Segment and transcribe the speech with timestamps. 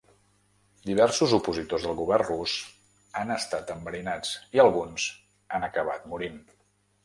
[0.89, 2.57] Diversos opositors del govern rus
[3.21, 5.09] han estat enverinats, i alguns
[5.59, 6.45] han acabat morint.